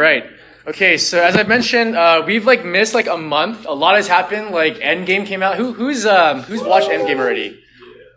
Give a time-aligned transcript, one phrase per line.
[0.00, 0.24] right.
[0.66, 3.66] Okay, so as I mentioned, uh, we've like missed like a month.
[3.66, 4.50] A lot has happened.
[4.50, 5.56] Like Endgame came out.
[5.56, 7.62] Who who's um who's watched Endgame already?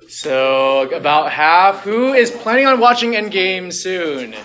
[0.07, 1.81] So about half.
[1.81, 4.35] Who is planning on watching Endgame soon?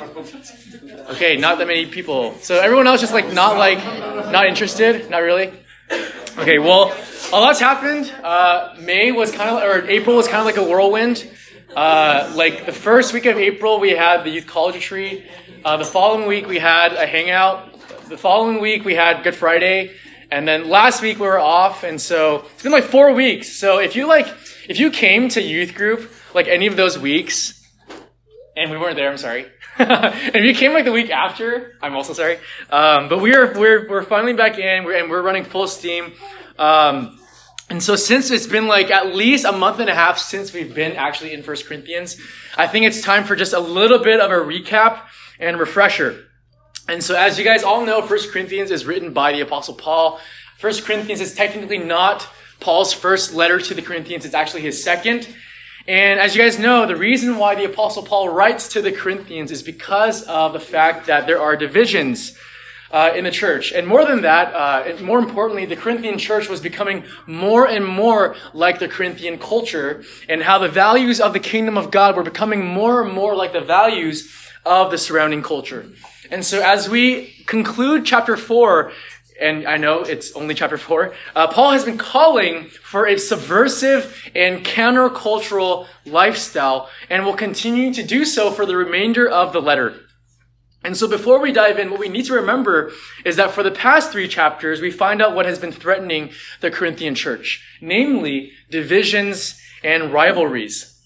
[1.11, 2.35] Okay, not that many people.
[2.41, 3.79] So everyone else just like not like
[4.33, 5.11] not interested.
[5.11, 5.53] Not really.
[6.39, 6.95] Okay, well,
[7.33, 8.13] a lot's happened.
[8.23, 11.29] Uh, May was kind of or April was kind of like a whirlwind.
[11.75, 15.27] Uh, like the first week of April, we had the youth college retreat.
[15.69, 17.75] Uh, the following week, we had a hangout.
[18.09, 19.91] The following week, we had Good Friday.
[20.31, 21.85] And then last week, we were off.
[21.85, 23.53] And so it's been like four weeks.
[23.53, 24.29] So if you like,
[24.67, 27.69] if you came to youth group, like any of those weeks,
[28.57, 29.45] and we weren't there, I'm sorry.
[29.79, 32.39] and if you came like the week after, I'm also sorry.
[32.71, 36.15] Um, but we're, we're, we're finally back in we're, and we're running full steam.
[36.59, 37.21] Um,
[37.69, 40.75] and so since it's been like at least a month and a half since we've
[40.75, 42.17] been actually in First Corinthians,
[42.57, 45.03] I think it's time for just a little bit of a recap
[45.39, 46.25] and refresher.
[46.89, 50.21] And so as you guys all know, First Corinthians is written by the Apostle Paul.
[50.59, 52.27] First Corinthians is technically not
[52.61, 55.29] Paul's first letter to the Corinthians, it's actually his second.
[55.87, 59.51] And as you guys know, the reason why the Apostle Paul writes to the Corinthians
[59.51, 62.37] is because of the fact that there are divisions
[62.91, 63.73] uh, in the church.
[63.73, 68.37] And more than that, uh, more importantly, the Corinthian church was becoming more and more
[68.55, 72.65] like the Corinthian culture, and how the values of the kingdom of God were becoming
[72.65, 74.33] more and more like the values
[74.65, 75.87] of the surrounding culture.
[76.31, 78.93] And so, as we conclude chapter four,
[79.41, 84.31] and I know it's only chapter four, uh, Paul has been calling for a subversive
[84.35, 89.95] and countercultural lifestyle, and will continue to do so for the remainder of the letter.
[90.89, 93.71] And so before we dive in, what we need to remember is that for the
[93.71, 96.31] past three chapters, we find out what has been threatening
[96.63, 100.99] the Corinthian church, namely divisions and rivalries.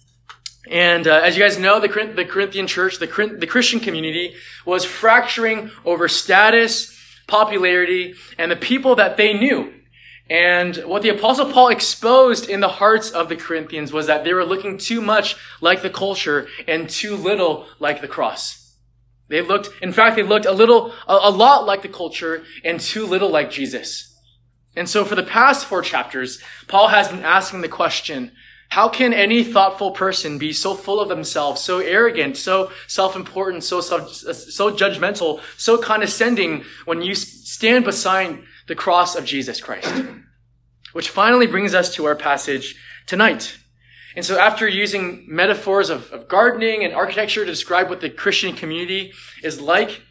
[0.71, 4.85] And uh, as you guys know, the, the Corinthian church, the, the Christian community, was
[4.85, 9.75] fracturing over status, popularity, and the people that they knew.
[10.31, 14.33] And what the apostle Paul exposed in the hearts of the Corinthians was that they
[14.33, 18.62] were looking too much like the culture and too little like the cross.
[19.33, 22.79] They looked, in fact, they looked a little, a, a lot like the culture and
[22.79, 24.15] too little like Jesus.
[24.77, 26.39] And so for the past four chapters,
[26.69, 28.33] Paul has been asking the question,
[28.69, 33.81] how can any thoughtful person be so full of themselves, so arrogant, so self-important, so,
[33.81, 38.39] so, so judgmental, so condescending when you stand beside
[38.69, 40.05] the cross of Jesus Christ?
[40.93, 42.77] Which finally brings us to our passage
[43.07, 43.57] tonight.
[44.15, 48.55] And so after using metaphors of, of gardening and architecture to describe what the Christian
[48.55, 49.13] community
[49.43, 50.03] is like,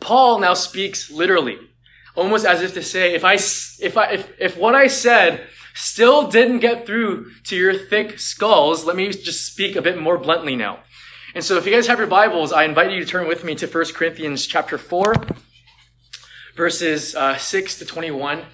[0.00, 1.58] Paul now speaks literally,
[2.14, 6.28] almost as if to say, if I, if I, if, if what I said still
[6.28, 10.56] didn't get through to your thick skulls, let me just speak a bit more bluntly
[10.56, 10.80] now.
[11.34, 13.54] And so if you guys have your Bibles, I invite you to turn with me
[13.54, 15.14] to 1 Corinthians chapter 4,
[16.56, 18.44] verses uh, 6 to 21.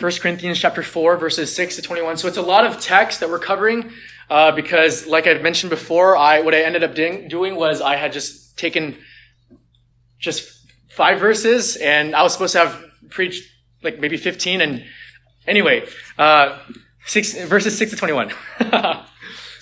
[0.00, 2.18] 1 Corinthians chapter 4, verses 6 to 21.
[2.18, 3.90] So it's a lot of text that we're covering
[4.30, 8.12] uh, because, like I've mentioned before, I what I ended up doing was I had
[8.12, 8.96] just taken
[10.20, 10.48] just
[10.88, 13.50] five verses and I was supposed to have preached
[13.82, 14.60] like maybe 15.
[14.60, 14.84] And
[15.48, 15.84] anyway,
[16.16, 16.60] uh,
[17.04, 18.32] six, verses 6 to 21.
[18.60, 19.04] uh,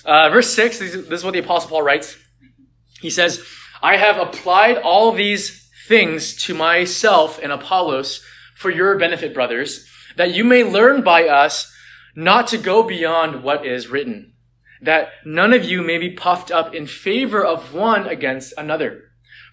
[0.05, 2.15] verse 6, this is what the Apostle Paul writes.
[3.01, 3.43] He says,
[3.83, 8.23] I have applied all these things to myself and Apollos
[8.55, 11.73] for your benefit, brothers that you may learn by us
[12.15, 14.33] not to go beyond what is written,
[14.81, 19.05] that none of you may be puffed up in favor of one against another.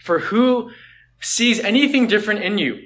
[0.01, 0.72] For who
[1.19, 2.79] sees anything different in you?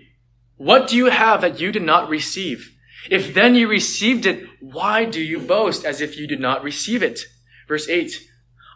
[0.57, 2.73] What do you have that you did not receive?
[3.09, 7.03] If then you received it, why do you boast as if you did not receive
[7.03, 7.21] it?
[7.67, 8.11] Verse 8.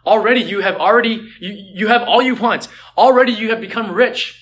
[0.06, 2.68] Already you have already, you, you have all you want.
[2.96, 4.41] Already you have become rich.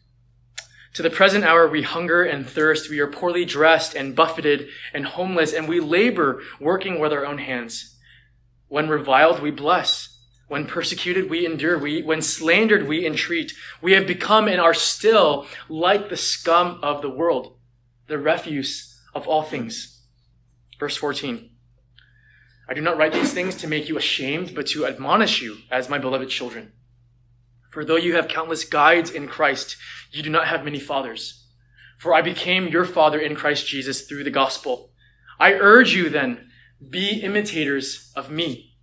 [0.95, 2.89] To the present hour, we hunger and thirst.
[2.89, 7.37] We are poorly dressed and buffeted and homeless, and we labor working with our own
[7.37, 7.97] hands.
[8.67, 10.19] When reviled, we bless.
[10.49, 11.77] When persecuted, we endure.
[11.77, 13.53] We, when slandered, we entreat.
[13.81, 17.57] We have become and are still like the scum of the world,
[18.07, 20.01] the refuse of all things.
[20.77, 21.49] Verse 14.
[22.67, 25.89] I do not write these things to make you ashamed, but to admonish you as
[25.89, 26.73] my beloved children.
[27.71, 29.77] For though you have countless guides in Christ,
[30.11, 31.47] you do not have many fathers.
[31.97, 34.91] For I became your father in Christ Jesus through the gospel.
[35.39, 36.49] I urge you then,
[36.89, 38.75] be imitators of me.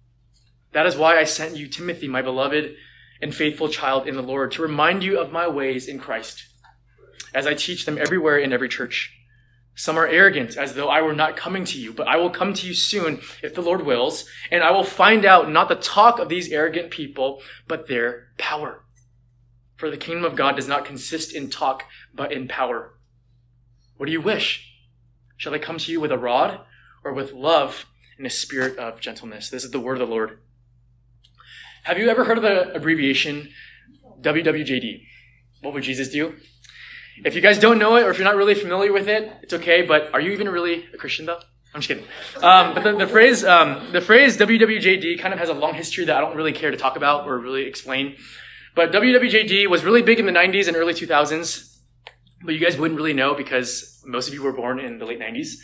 [0.73, 2.75] That is why I sent you Timothy, my beloved
[3.21, 6.47] and faithful child in the Lord, to remind you of my ways in Christ,
[7.35, 9.13] as I teach them everywhere in every church.
[9.79, 12.53] Some are arrogant, as though I were not coming to you, but I will come
[12.53, 16.19] to you soon, if the Lord wills, and I will find out not the talk
[16.19, 18.83] of these arrogant people, but their power.
[19.77, 22.95] For the kingdom of God does not consist in talk, but in power.
[23.99, 24.69] What do you wish?
[25.37, 26.59] Shall I come to you with a rod,
[27.05, 27.87] or with love
[28.17, 29.49] and a spirit of gentleness?
[29.49, 30.41] This is the word of the Lord.
[31.85, 33.51] Have you ever heard of the abbreviation
[34.23, 35.05] WWJD?
[35.63, 36.35] What would Jesus do?
[37.25, 39.55] If you guys don't know it, or if you're not really familiar with it, it's
[39.55, 39.83] okay.
[39.83, 41.41] But are you even really a Christian though?
[41.75, 42.05] I'm just kidding.
[42.43, 46.07] Um, but the, the phrase, um, the phrase WWJD kind of has a long history
[46.07, 48.17] that I don't really care to talk about or really explain.
[48.75, 51.79] But WWJD was really big in the 90s and early 2000s.
[52.43, 55.21] But you guys wouldn't really know because most of you were born in the late
[55.21, 55.57] 90s,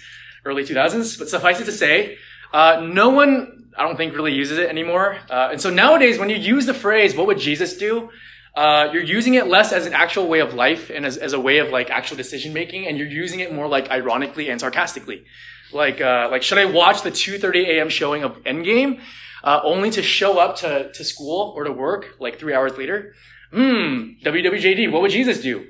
[0.45, 1.19] early 2000s.
[1.19, 2.19] But suffice it to say,
[2.53, 5.19] uh, no one, I don't think, really uses it anymore.
[5.31, 8.11] Uh, and so nowadays, when you use the phrase, what would Jesus do?
[8.55, 11.41] Uh, you're using it less as an actual way of life and as, as a
[11.41, 15.25] way of like actual decision making, and you're using it more like ironically and sarcastically.
[15.73, 17.89] Like, uh, like should I watch the 2:30 a.m.
[17.89, 19.01] showing of Endgame,
[19.43, 23.15] uh, only to show up to to school or to work like three hours later?
[23.53, 24.91] Hmm, WWJD.
[24.91, 25.67] What would Jesus do?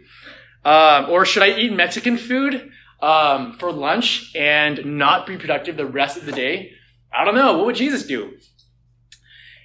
[0.65, 2.71] Um, or should I eat Mexican food
[3.03, 6.73] um, for lunch and not be productive the rest of the day?
[7.13, 7.57] I don't know.
[7.59, 8.33] What would Jesus do?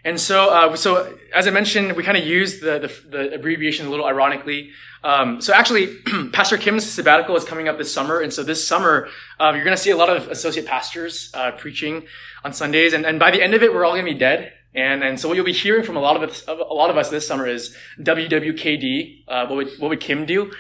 [0.06, 3.86] And so, uh, so as I mentioned, we kind of use the, the, the, abbreviation
[3.86, 4.72] a little ironically.
[5.04, 5.98] Um, so actually,
[6.34, 9.10] Pastor Kim's sabbatical is coming up this summer, and so this summer
[9.40, 12.06] uh, you're going to see a lot of associate pastors uh, preaching
[12.44, 14.54] on Sundays, and, and by the end of it, we're all going to be dead.
[14.76, 16.98] And and so what you'll be hearing from a lot of us, a lot of
[16.98, 19.24] us this summer is WWKD.
[19.28, 20.52] Uh, what would what would Kim do?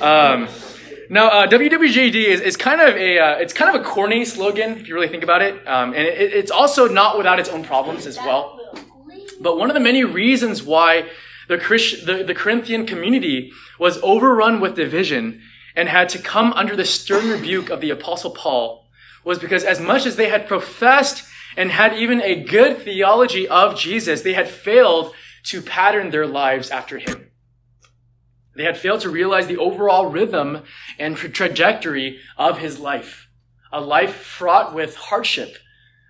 [0.00, 0.48] Um,
[1.12, 4.78] now, uh, WWJD is, is kind of a uh, it's kind of a corny slogan
[4.78, 7.64] if you really think about it, um, and it, it's also not without its own
[7.64, 8.60] problems as well.
[9.40, 11.08] But one of the many reasons why
[11.48, 15.42] the, Christ, the, the Corinthian community was overrun with division
[15.74, 18.86] and had to come under the stern rebuke of the apostle Paul
[19.24, 21.24] was because as much as they had professed
[21.56, 25.12] and had even a good theology of Jesus, they had failed
[25.44, 27.29] to pattern their lives after him.
[28.56, 30.62] They had failed to realize the overall rhythm
[30.98, 33.28] and trajectory of his life.
[33.72, 35.56] A life fraught with hardship,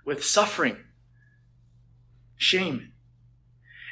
[0.04, 0.78] with suffering,
[2.36, 2.90] shame,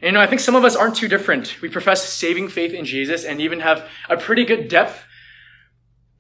[0.01, 1.61] and, you know, I think some of us aren't too different.
[1.61, 5.05] We profess saving faith in Jesus and even have a pretty good depth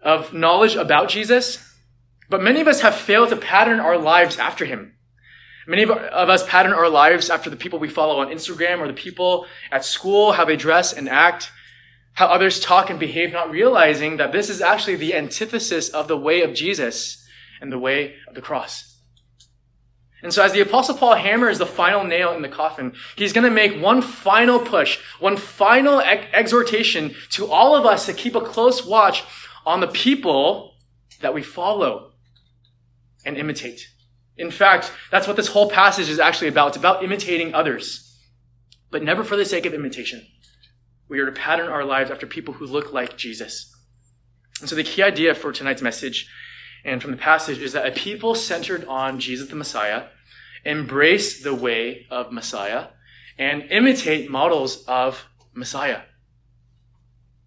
[0.03, 1.65] of knowledge about Jesus.
[2.29, 4.95] But many of us have failed to pattern our lives after him.
[5.67, 8.95] Many of us pattern our lives after the people we follow on Instagram or the
[8.95, 11.53] people at school, how they dress and act,
[12.19, 16.17] how others talk and behave, not realizing that this is actually the antithesis of the
[16.17, 17.25] way of Jesus
[17.61, 18.99] and the way of the cross.
[20.21, 23.45] And so as the apostle Paul hammers the final nail in the coffin, he's going
[23.45, 28.35] to make one final push, one final ex- exhortation to all of us to keep
[28.35, 29.23] a close watch
[29.65, 30.75] on the people
[31.21, 32.15] that we follow
[33.25, 33.87] and imitate.
[34.37, 36.71] In fact, that's what this whole passage is actually about.
[36.71, 38.19] It's about imitating others,
[38.91, 40.27] but never for the sake of imitation.
[41.09, 43.75] We are to pattern our lives after people who look like Jesus.
[44.61, 46.29] And so the key idea for tonight's message
[46.85, 50.05] and from the passage is that a people centered on Jesus the Messiah
[50.65, 52.89] embrace the way of Messiah
[53.39, 56.03] and imitate models of Messiah.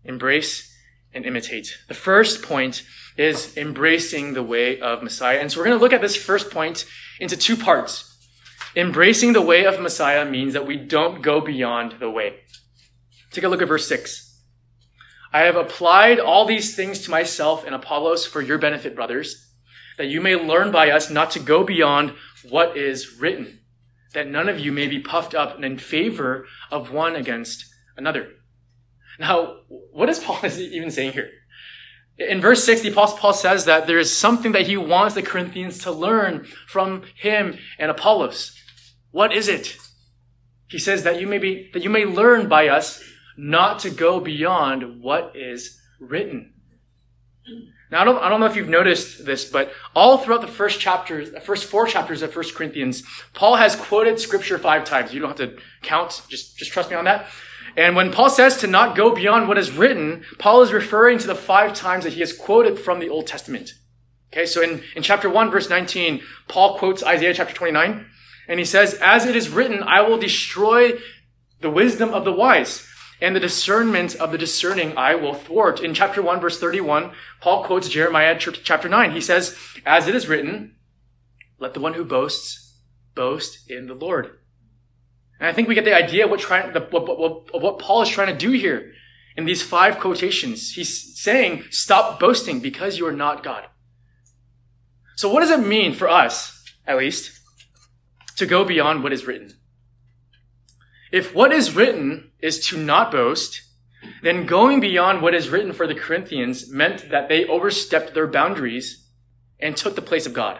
[0.03, 0.73] Embrace
[1.13, 1.77] and imitate.
[1.87, 2.83] The first point
[3.17, 5.39] is embracing the way of Messiah.
[5.39, 6.85] And so we're going to look at this first point
[7.19, 8.07] into two parts.
[8.75, 12.39] Embracing the way of Messiah means that we don't go beyond the way.
[13.31, 14.27] Take a look at verse 6.
[15.33, 19.49] I have applied all these things to myself and Apollos for your benefit, brothers,
[19.97, 22.13] that you may learn by us not to go beyond
[22.49, 23.59] what is written,
[24.13, 28.27] that none of you may be puffed up in favor of one against another.
[29.19, 31.29] Now, what is Paul even saying here?
[32.17, 35.21] In verse 6, the Apostle Paul says that there is something that he wants the
[35.21, 38.55] Corinthians to learn from him and Apollos.
[39.11, 39.77] What is it?
[40.67, 43.03] He says that you may be, that you may learn by us
[43.37, 46.53] not to go beyond what is written.
[47.91, 50.79] Now, I don't, I don't know if you've noticed this, but all throughout the first
[50.79, 55.13] chapters, the first four chapters of 1 Corinthians, Paul has quoted scripture five times.
[55.13, 56.21] You don't have to count.
[56.29, 57.27] Just, just trust me on that.
[57.75, 61.27] And when Paul says to not go beyond what is written, Paul is referring to
[61.27, 63.73] the five times that he has quoted from the Old Testament.
[64.31, 68.05] Okay, so in, in chapter 1, verse 19, Paul quotes Isaiah chapter 29,
[68.47, 70.93] and he says, As it is written, I will destroy
[71.59, 72.87] the wisdom of the wise
[73.21, 75.79] and the discernment of the discerning I will thwart.
[75.79, 79.11] In chapter 1, verse 31, Paul quotes Jeremiah chapter 9.
[79.11, 80.75] He says, As it is written,
[81.59, 82.79] let the one who boasts
[83.13, 84.39] boast in the Lord.
[85.39, 86.41] And I think we get the idea of what,
[86.73, 88.93] the, what, what, what Paul is trying to do here
[89.37, 90.73] in these five quotations.
[90.73, 93.65] He's saying, stop boasting because you are not God.
[95.15, 97.39] So what does it mean for us, at least,
[98.37, 99.53] to go beyond what is written?
[101.11, 103.61] If what is written is to not boast,
[104.23, 109.07] then going beyond what is written for the Corinthians meant that they overstepped their boundaries
[109.59, 110.59] and took the place of God.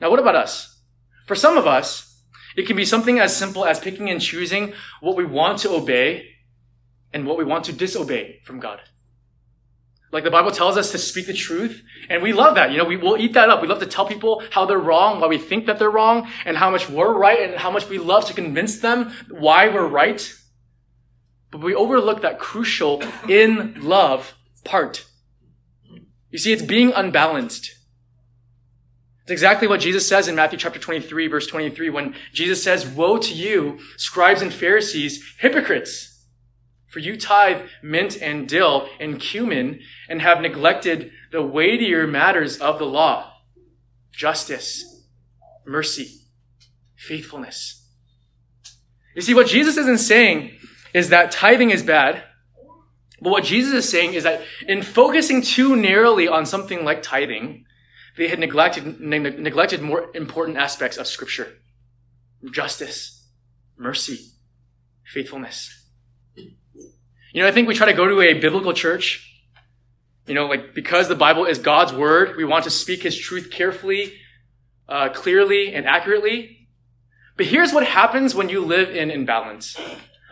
[0.00, 0.80] Now, what about us?
[1.26, 2.22] For some of us,
[2.56, 6.26] it can be something as simple as picking and choosing what we want to obey
[7.12, 8.80] and what we want to disobey from God.
[10.12, 12.72] Like the Bible tells us to speak the truth, and we love that.
[12.72, 13.62] You know, we will eat that up.
[13.62, 16.56] We love to tell people how they're wrong, why we think that they're wrong, and
[16.56, 20.34] how much we're right, and how much we love to convince them why we're right.
[21.52, 25.06] But we overlook that crucial in love part.
[26.30, 27.76] You see, it's being unbalanced.
[29.22, 33.18] It's exactly what Jesus says in Matthew chapter 23, verse 23, when Jesus says, Woe
[33.18, 36.09] to you, scribes and Pharisees, hypocrites!
[36.90, 42.78] For you tithe mint and dill and cumin and have neglected the weightier matters of
[42.78, 43.32] the law
[44.12, 45.06] justice,
[45.64, 46.10] mercy,
[46.96, 47.88] faithfulness.
[49.14, 50.50] You see, what Jesus isn't saying
[50.92, 52.24] is that tithing is bad.
[53.22, 57.66] But what Jesus is saying is that in focusing too narrowly on something like tithing,
[58.16, 61.48] they had neglected, neglected more important aspects of Scripture
[62.50, 63.28] justice,
[63.76, 64.32] mercy,
[65.04, 65.79] faithfulness.
[67.32, 69.26] You know, I think we try to go to a biblical church,
[70.26, 73.50] you know, like because the Bible is God's word, we want to speak his truth
[73.50, 74.14] carefully,
[74.88, 76.68] uh, clearly, and accurately.
[77.36, 79.76] But here's what happens when you live in imbalance.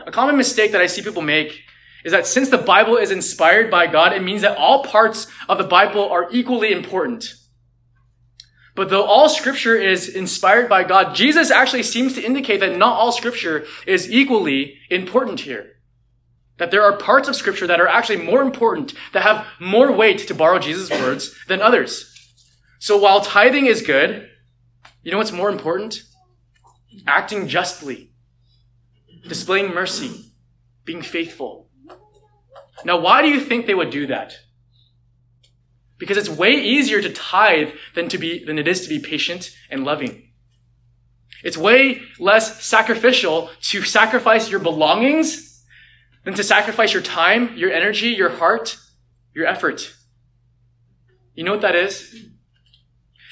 [0.06, 1.62] A common mistake that I see people make
[2.04, 5.58] is that since the Bible is inspired by God, it means that all parts of
[5.58, 7.32] the Bible are equally important.
[8.74, 12.94] But though all scripture is inspired by God, Jesus actually seems to indicate that not
[12.94, 15.77] all scripture is equally important here.
[16.58, 20.26] That there are parts of scripture that are actually more important, that have more weight,
[20.26, 22.14] to borrow Jesus' words, than others.
[22.78, 24.28] So while tithing is good,
[25.02, 26.02] you know what's more important?
[27.06, 28.12] Acting justly,
[29.26, 30.32] displaying mercy,
[30.84, 31.70] being faithful.
[32.84, 34.34] Now, why do you think they would do that?
[35.96, 39.50] Because it's way easier to tithe than to be, than it is to be patient
[39.70, 40.30] and loving.
[41.42, 45.47] It's way less sacrificial to sacrifice your belongings
[46.28, 48.76] than to sacrifice your time, your energy, your heart,
[49.32, 49.96] your effort.
[51.34, 52.26] You know what that is?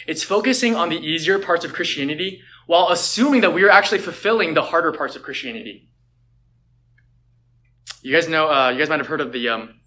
[0.07, 4.55] It's focusing on the easier parts of Christianity while assuming that we are actually fulfilling
[4.55, 5.91] the harder parts of Christianity.
[8.01, 9.79] You guys know, uh, you guys might have heard of the, um,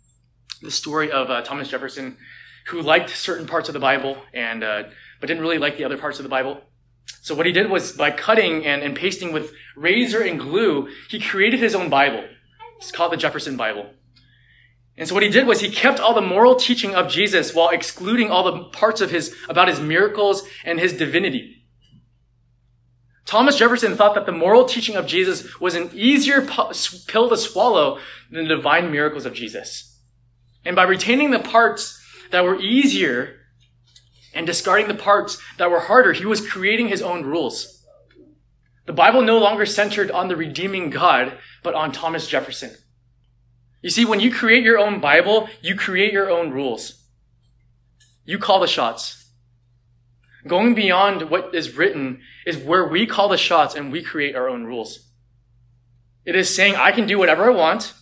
[0.62, 2.16] the story of uh, Thomas Jefferson,
[2.68, 4.84] who liked certain parts of the Bible and uh,
[5.20, 6.62] but didn't really like the other parts of the Bible.
[7.24, 11.20] So what he did was by cutting and, and pasting with razor and glue, he
[11.20, 12.24] created his own Bible.
[12.80, 13.92] It's called the Jefferson Bible.
[14.98, 17.70] And so what he did was he kept all the moral teaching of Jesus while
[17.70, 21.66] excluding all the parts of his, about his miracles and his divinity.
[23.26, 28.00] Thomas Jefferson thought that the moral teaching of Jesus was an easier pill to swallow
[28.32, 30.02] than the divine miracles of Jesus.
[30.66, 33.36] And by retaining the parts that were easier
[34.34, 37.79] and discarding the parts that were harder, he was creating his own rules.
[38.90, 42.72] The Bible no longer centered on the redeeming God, but on Thomas Jefferson.
[43.84, 47.00] You see, when you create your own Bible, you create your own rules.
[48.26, 49.30] You call the shots.
[50.48, 54.50] Going beyond what is written is where we call the shots and we create our
[54.50, 55.12] own rules.
[56.26, 57.94] It is saying, I can do whatever I want.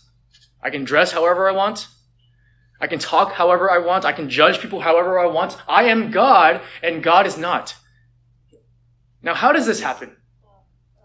[0.62, 1.86] I can dress however I want.
[2.80, 4.06] I can talk however I want.
[4.06, 5.54] I can judge people however I want.
[5.68, 7.76] I am God and God is not.
[9.20, 10.16] Now, how does this happen?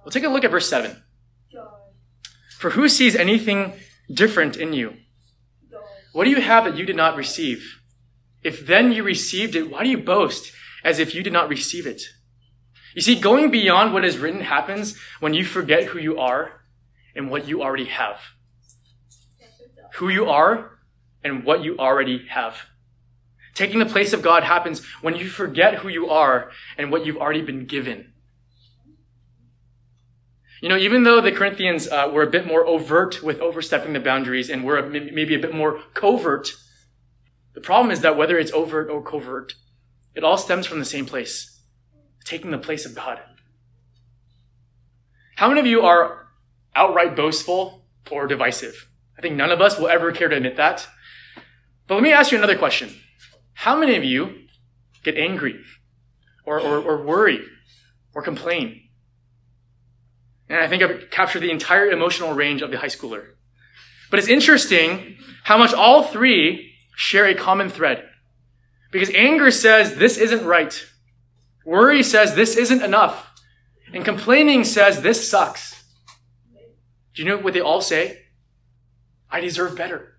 [0.04, 1.02] We'll take a look at verse 7.
[2.58, 3.74] For who sees anything
[4.14, 4.96] different in you?
[6.14, 7.80] What do you have that you did not receive?
[8.44, 10.52] If then you received it, why do you boast
[10.84, 12.02] as if you did not receive it?
[12.96, 16.62] You see, going beyond what is written happens when you forget who you are
[17.16, 18.22] and what you already have.
[19.96, 20.78] Who you are
[21.24, 22.58] and what you already have.
[23.56, 27.18] Taking the place of God happens when you forget who you are and what you've
[27.18, 28.13] already been given.
[30.64, 34.00] You know, even though the Corinthians uh, were a bit more overt with overstepping the
[34.00, 36.54] boundaries and were maybe a bit more covert,
[37.54, 39.56] the problem is that whether it's overt or covert,
[40.16, 41.60] it all stems from the same place
[42.24, 43.20] taking the place of God.
[45.36, 46.28] How many of you are
[46.74, 48.88] outright boastful or divisive.
[49.18, 50.88] I think none of us will ever care to admit that.
[51.88, 52.90] But let me ask you another question.
[53.52, 54.46] How many of you
[55.04, 55.60] get angry
[56.46, 57.42] or, or, or worry
[58.16, 58.83] or complain?
[60.54, 63.30] And I think I've captured the entire emotional range of the high schooler.
[64.12, 68.08] But it's interesting how much all three share a common thread.
[68.92, 70.86] Because anger says this isn't right.
[71.66, 73.32] Worry says this isn't enough.
[73.96, 75.84] And complaining says this sucks.
[77.16, 78.20] Do you know what they all say?
[79.32, 80.18] I deserve better.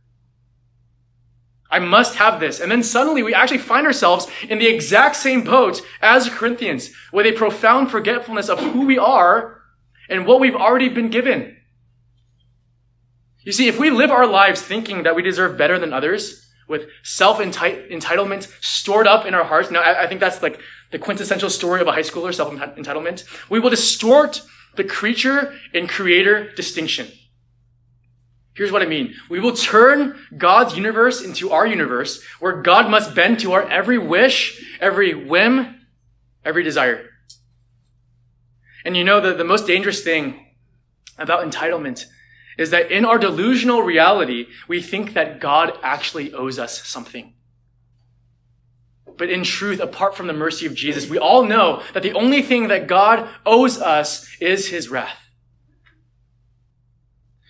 [1.71, 2.59] I must have this.
[2.59, 6.91] And then suddenly we actually find ourselves in the exact same boat as the Corinthians
[7.13, 9.61] with a profound forgetfulness of who we are
[10.09, 11.57] and what we've already been given.
[13.41, 16.89] You see, if we live our lives thinking that we deserve better than others, with
[17.03, 20.61] self-entitlement stored up in our hearts, now I, I think that's like
[20.93, 24.43] the quintessential story of a high schooler, self-entitlement, we will distort
[24.77, 27.09] the creature and creator distinction.
[28.55, 29.15] Here's what I mean.
[29.29, 33.99] We will turn God's universe into our universe, where God must bend to our every
[33.99, 35.81] wish, every whim,
[36.45, 37.11] every desire.
[38.85, 40.47] And you know, the, the most dangerous thing
[41.19, 42.07] about entitlement
[42.59, 47.35] is that in our delusional reality, we think that God actually owes us something.
[49.17, 52.43] But in truth, apart from the mercy of Jesus, we all know that the only
[52.43, 55.21] thing that God owes us is his wrath.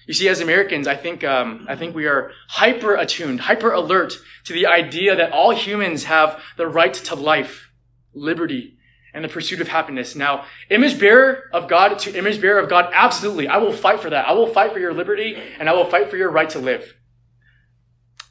[0.06, 4.12] You see, as Americans, I think, um, I think we are hyper attuned, hyper alert
[4.44, 7.70] to the idea that all humans have the right to life,
[8.12, 8.73] liberty,
[9.14, 10.14] and the pursuit of happiness.
[10.16, 13.46] Now, image bearer of God to image bearer of God, absolutely.
[13.46, 14.28] I will fight for that.
[14.28, 16.94] I will fight for your liberty and I will fight for your right to live.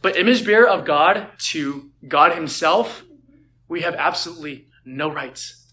[0.02, 3.04] But image bearer of God to God himself,
[3.70, 5.72] we have absolutely no rights.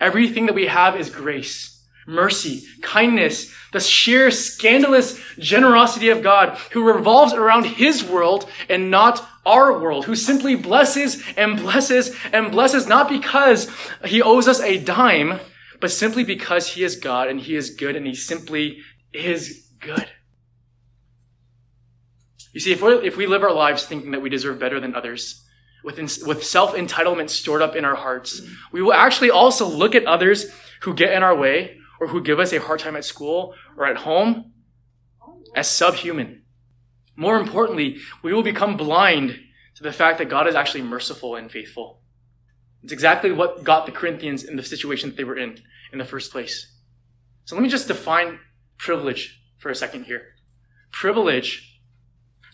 [0.00, 1.71] Everything that we have is grace,
[2.06, 9.26] mercy, kindness, the sheer scandalous generosity of God who revolves around his world and not
[9.44, 13.70] our world, who simply blesses and blesses and blesses, not because
[14.04, 15.40] he owes us a dime,
[15.80, 18.78] but simply because he is God and he is good and he simply
[19.12, 20.08] is good.
[22.52, 24.94] You see, if, we if we live our lives thinking that we deserve better than
[24.94, 25.42] others,
[25.82, 30.04] with, with self entitlement stored up in our hearts, we will actually also look at
[30.04, 30.46] others
[30.82, 33.86] who get in our way or who give us a hard time at school or
[33.86, 34.50] at home
[35.54, 36.42] as subhuman.
[37.14, 39.38] More importantly, we will become blind
[39.76, 42.00] to the fact that God is actually merciful and faithful.
[42.82, 45.60] It's exactly what got the Corinthians in the situation that they were in
[45.92, 46.74] in the first place.
[47.44, 48.40] So let me just define
[48.78, 50.22] privilege for a second here.
[50.90, 51.80] Privilege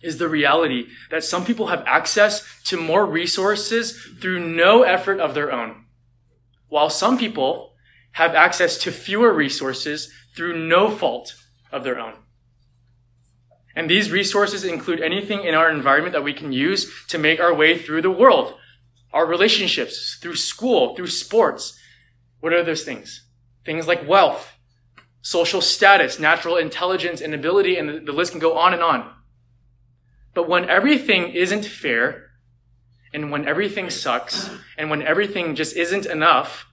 [0.02, 5.32] is the reality that some people have access to more resources through no effort of
[5.32, 5.87] their own,
[6.68, 7.72] while some people
[8.18, 11.37] have access to fewer resources through no fault
[11.70, 12.14] of their own.
[13.76, 17.54] And these resources include anything in our environment that we can use to make our
[17.54, 18.54] way through the world,
[19.12, 21.78] our relationships, through school, through sports.
[22.40, 23.24] What are those things?
[23.64, 24.52] Things like wealth,
[25.22, 29.12] social status, natural intelligence and ability, and the list can go on and on.
[30.35, 32.31] But when everything isn't fair,
[33.12, 36.66] and when everything sucks, and when everything just isn't enough,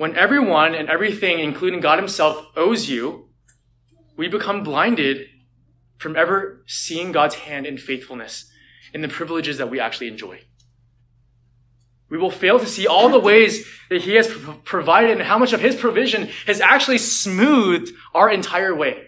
[0.00, 3.28] when everyone and everything, including God Himself, owes you,
[4.16, 5.26] we become blinded
[5.98, 8.50] from ever seeing God's hand in faithfulness
[8.94, 10.40] in the privileges that we actually enjoy.
[12.08, 14.26] We will fail to see all the ways that He has
[14.64, 19.06] provided and how much of His provision has actually smoothed our entire way.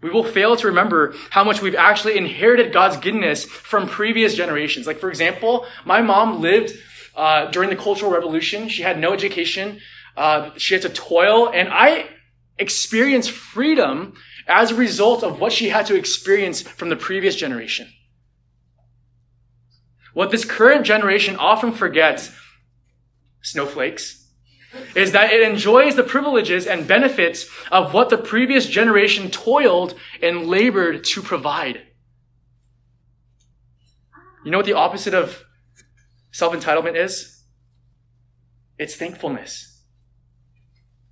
[0.00, 4.86] We will fail to remember how much we've actually inherited God's goodness from previous generations.
[4.86, 6.72] Like, for example, my mom lived
[7.16, 8.68] uh, during the Cultural Revolution.
[8.68, 9.80] She had no education.
[10.16, 12.08] Uh, she had to toil, and I
[12.58, 14.14] experienced freedom
[14.46, 17.88] as a result of what she had to experience from the previous generation.
[20.14, 22.30] What this current generation often forgets,
[23.42, 24.26] snowflakes,
[24.94, 30.46] is that it enjoys the privileges and benefits of what the previous generation toiled and
[30.46, 31.82] labored to provide.
[34.44, 35.45] You know what the opposite of
[36.36, 37.42] self entitlement is?
[38.78, 39.82] It's thankfulness.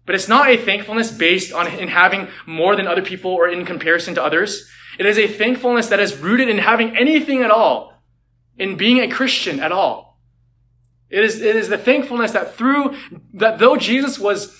[0.05, 3.65] But it's not a thankfulness based on in having more than other people or in
[3.65, 4.69] comparison to others.
[4.99, 7.95] It is a thankfulness that is rooted in having anything at all,
[8.59, 10.21] in being a Christian at all.
[11.09, 12.95] It is, it is the thankfulness that through,
[13.33, 14.55] that though Jesus was,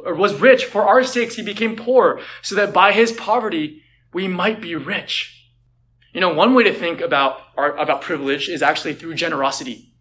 [0.00, 3.82] was rich, for our sakes he became poor, so that by his poverty
[4.14, 5.46] we might be rich.
[6.14, 9.92] You know, one way to think about our, about privilege is actually through generosity.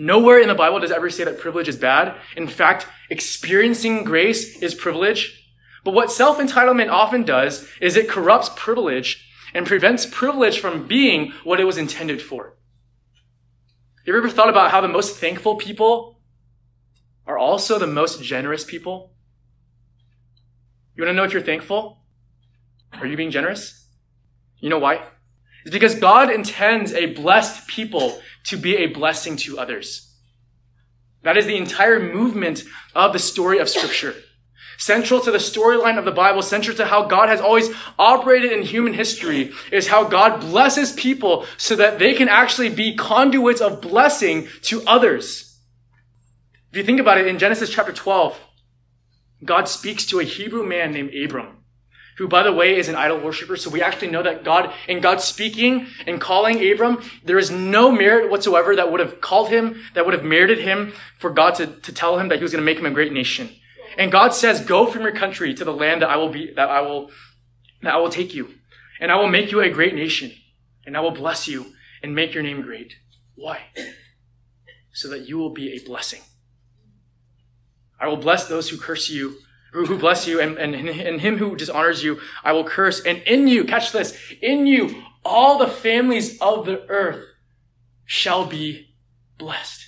[0.00, 2.14] Nowhere in the Bible does ever say that privilege is bad.
[2.36, 5.50] In fact, experiencing grace is privilege.
[5.84, 11.58] But what self-entitlement often does is it corrupts privilege and prevents privilege from being what
[11.58, 12.54] it was intended for.
[14.06, 16.20] Have you ever thought about how the most thankful people
[17.26, 19.14] are also the most generous people?
[20.94, 22.04] You want to know if you're thankful?
[22.92, 23.84] Are you being generous?
[24.60, 25.02] You know why?
[25.64, 30.14] It's because God intends a blessed people to be a blessing to others.
[31.22, 34.14] That is the entire movement of the story of Scripture.
[34.78, 38.62] Central to the storyline of the Bible, central to how God has always operated in
[38.62, 43.80] human history, is how God blesses people so that they can actually be conduits of
[43.80, 45.58] blessing to others.
[46.70, 48.38] If you think about it, in Genesis chapter 12,
[49.44, 51.57] God speaks to a Hebrew man named Abram
[52.18, 53.56] who, by the way, is an idol worshiper.
[53.56, 57.92] So we actually know that God, in God speaking and calling Abram, there is no
[57.92, 61.66] merit whatsoever that would have called him, that would have merited him for God to,
[61.66, 63.48] to tell him that he was going to make him a great nation.
[63.96, 66.68] And God says, go from your country to the land that I will be, that
[66.68, 67.10] I will,
[67.82, 68.54] that I will take you.
[69.00, 70.32] And I will make you a great nation.
[70.84, 71.66] And I will bless you
[72.02, 72.94] and make your name great.
[73.36, 73.60] Why?
[74.92, 76.22] So that you will be a blessing.
[78.00, 79.38] I will bless those who curse you
[79.86, 83.00] who bless you, and, and, and him who dishonors you, I will curse.
[83.00, 87.24] And in you, catch this, in you, all the families of the earth
[88.04, 88.94] shall be
[89.36, 89.86] blessed.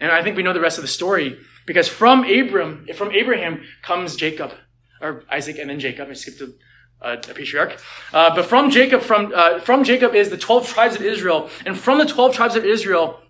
[0.00, 3.62] And I think we know the rest of the story because from Abram, from Abraham
[3.82, 4.52] comes Jacob,
[5.00, 6.08] or Isaac and then Jacob.
[6.08, 6.54] I skipped a,
[7.00, 7.80] a, a patriarch.
[8.12, 11.50] Uh, but from Jacob, from, uh, from Jacob is the 12 tribes of Israel.
[11.66, 13.20] And from the 12 tribes of Israel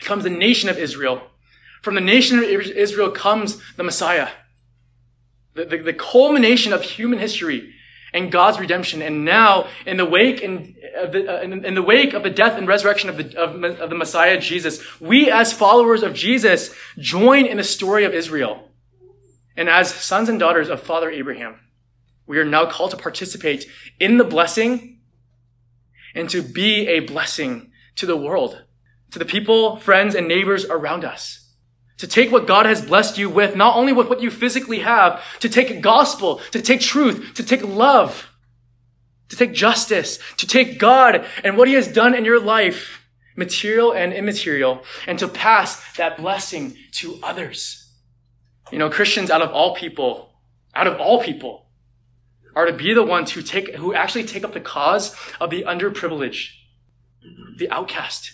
[0.00, 1.22] comes the nation of Israel.
[1.82, 4.28] From the nation of Israel comes the Messiah,
[5.54, 7.74] the, the, the culmination of human history
[8.12, 9.02] and God's redemption.
[9.02, 10.76] And now, in the wake in,
[11.10, 13.90] the, uh, in, in, the wake of the death and resurrection of the, of, of
[13.90, 18.70] the Messiah Jesus, we as followers of Jesus join in the story of Israel.
[19.56, 21.58] And as sons and daughters of Father Abraham,
[22.26, 23.66] we are now called to participate
[23.98, 25.00] in the blessing
[26.14, 28.62] and to be a blessing to the world,
[29.10, 31.41] to the people, friends, and neighbors around us.
[31.98, 35.22] To take what God has blessed you with, not only with what you physically have,
[35.40, 38.28] to take gospel, to take truth, to take love,
[39.28, 43.02] to take justice, to take God and what He has done in your life,
[43.36, 47.90] material and immaterial, and to pass that blessing to others.
[48.70, 50.32] You know, Christians out of all people,
[50.74, 51.66] out of all people,
[52.54, 55.64] are to be the ones who take, who actually take up the cause of the
[55.64, 56.50] underprivileged,
[57.56, 58.32] the outcast,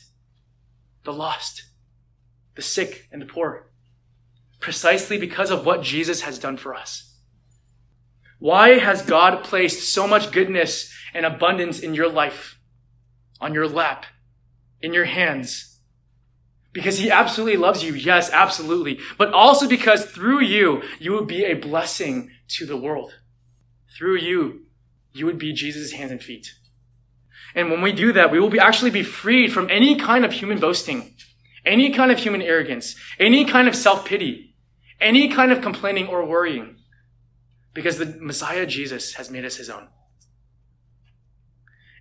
[1.05, 1.68] the lost
[2.59, 3.71] the sick, and the poor.
[4.59, 7.15] Precisely because of what Jesus has done for us.
[8.41, 12.59] Why has God placed so much goodness and abundance in your life,
[13.41, 14.07] on your lap,
[14.83, 15.79] in your hands?
[16.73, 17.95] Because he absolutely loves you.
[17.95, 18.99] Yes, absolutely.
[19.17, 23.13] But also because through you, you would be a blessing to the world.
[23.97, 24.67] Through you,
[25.13, 26.55] you would be Jesus' hands and feet.
[27.55, 30.33] And when we do that, we will be actually be freed from any kind of
[30.33, 31.15] human boasting
[31.69, 34.55] any kind of human arrogance, any kind of self-pity,
[35.01, 36.77] any kind of complaining or worrying,
[37.75, 39.89] because the Messiah Jesus has made us his own.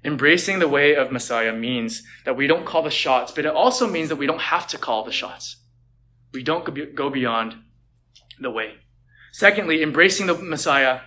[0.03, 3.85] Embracing the way of Messiah means that we don't call the shots, but it also
[3.87, 5.57] means that we don't have to call the shots.
[6.33, 7.55] We don't go beyond
[8.39, 8.75] the way.
[9.33, 11.01] Secondly, embracing the Messiah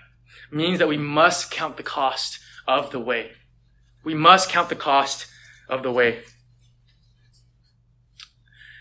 [0.53, 3.33] means that we must count the cost of the way.
[4.05, 5.27] We must count the cost
[5.68, 6.23] of the way.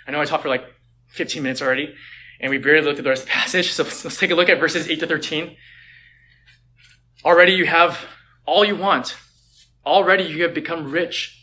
[0.10, 0.66] I know I talked for like
[1.10, 1.94] 15 minutes already,
[2.40, 4.50] and we barely looked at the rest of the passage, so let's take a look
[4.50, 5.56] at verses 8 to 13.
[7.24, 8.06] Already you have
[8.48, 9.16] all you want.
[9.86, 11.36] Already you have become rich.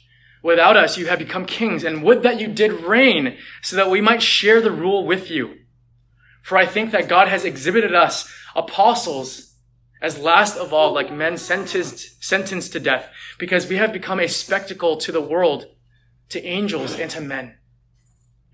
[0.43, 4.01] Without us, you have become kings, and would that you did reign, so that we
[4.01, 5.59] might share the rule with you.
[6.43, 9.55] For I think that God has exhibited us, apostles,
[10.03, 14.27] as last of all, like men sentenced, sentenced to death, because we have become a
[14.27, 15.67] spectacle to the world,
[16.31, 17.59] to angels, and to men.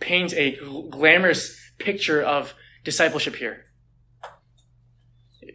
[0.00, 0.56] paints a
[0.90, 3.64] glamorous picture of discipleship here.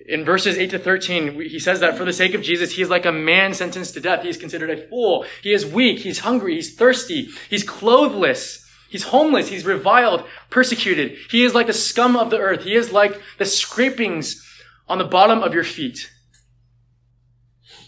[0.05, 2.89] In verses 8 to 13, he says that for the sake of Jesus, he is
[2.89, 4.23] like a man sentenced to death.
[4.23, 5.25] He is considered a fool.
[5.41, 5.99] He is weak.
[5.99, 6.55] He's hungry.
[6.55, 7.29] He's thirsty.
[7.49, 8.69] He's clothless.
[8.89, 9.47] He's homeless.
[9.47, 11.17] He's reviled, persecuted.
[11.29, 12.63] He is like the scum of the earth.
[12.63, 14.45] He is like the scrapings
[14.87, 16.11] on the bottom of your feet.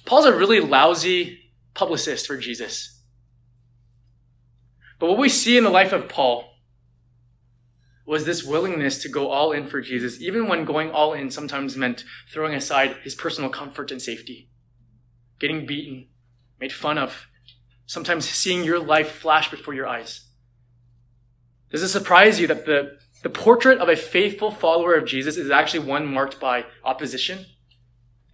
[0.06, 2.94] Paul's a really lousy publicist for Jesus.
[4.99, 6.51] But what we see in the life of Paul
[8.05, 11.75] was this willingness to go all in for Jesus, even when going all in sometimes
[11.75, 14.49] meant throwing aside his personal comfort and safety,
[15.39, 16.08] getting beaten,
[16.60, 17.27] made fun of,
[17.86, 20.27] sometimes seeing your life flash before your eyes.
[21.71, 25.49] Does it surprise you that the, the portrait of a faithful follower of Jesus is
[25.49, 27.45] actually one marked by opposition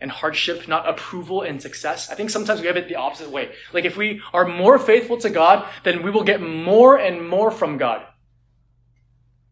[0.02, 2.10] and hardship, not approval and success?
[2.10, 3.54] I think sometimes we have it the opposite way.
[3.72, 7.52] Like if we are more faithful to God, then we will get more and more
[7.52, 8.06] from God.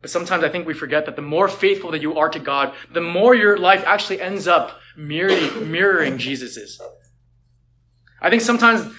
[0.01, 2.73] But sometimes I think we forget that the more faithful that you are to God,
[2.91, 6.81] the more your life actually ends up mirroring, mirroring Jesus's.
[8.21, 8.93] I think sometimes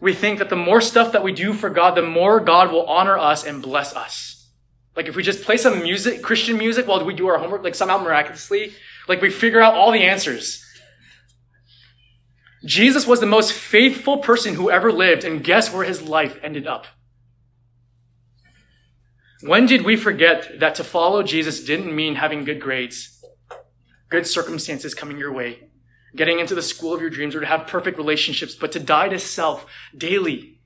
[0.00, 2.86] we think that the more stuff that we do for God, the more God will
[2.86, 4.50] honor us and bless us.
[4.94, 7.74] Like if we just play some music, Christian music while we do our homework, like
[7.74, 8.74] somehow miraculously,
[9.08, 10.61] like we figure out all the answers.
[12.64, 16.66] Jesus was the most faithful person who ever lived, and guess where his life ended
[16.66, 16.86] up?
[19.42, 23.24] When did we forget that to follow Jesus didn't mean having good grades,
[24.08, 25.70] good circumstances coming your way,
[26.14, 29.08] getting into the school of your dreams, or to have perfect relationships, but to die
[29.08, 30.60] to self daily,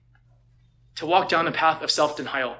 [0.96, 2.56] to walk down the path of self denial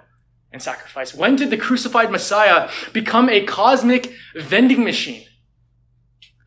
[0.51, 1.15] and sacrifice?
[1.15, 5.27] When did the crucified Messiah become a cosmic vending machine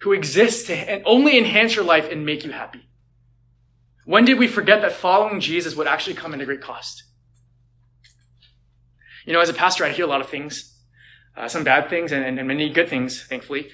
[0.01, 2.87] who exists to only enhance your life and make you happy?
[4.05, 7.03] When did we forget that following Jesus would actually come at a great cost?
[9.25, 10.75] You know, as a pastor, I hear a lot of things,
[11.37, 13.69] uh, some bad things and, and many good things, thankfully.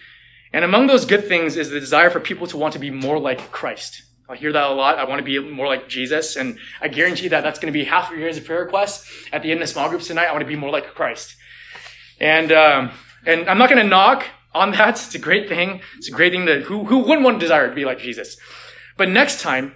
[0.52, 3.20] And among those good things is the desire for people to want to be more
[3.20, 4.04] like Christ.
[4.28, 4.98] I hear that a lot.
[4.98, 6.36] I want to be more like Jesus.
[6.36, 9.52] And I guarantee that that's going to be half of your prayer requests at the
[9.52, 10.26] end of small groups tonight.
[10.26, 11.36] I want to be more like Christ.
[12.20, 12.92] And, um,
[13.26, 14.96] and I'm not going to knock on that.
[14.96, 15.82] It's a great thing.
[15.98, 18.38] It's a great thing that who, who wouldn't want to desire to be like Jesus?
[18.98, 19.76] But next time,